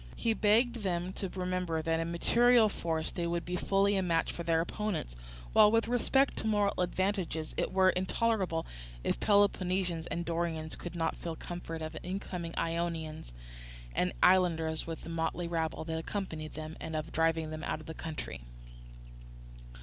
[0.15, 4.31] He begged them to remember that in material force they would be fully a match
[4.31, 5.15] for their opponents,
[5.53, 8.65] while, with respect to moral advantages, it were intolerable
[9.03, 13.31] if Peloponnesians and Dorians should not feel confident of overcoming Ionians
[13.93, 17.85] and islanders with the motley rabble that accompanied them, and of driving them out of
[17.85, 18.41] the country.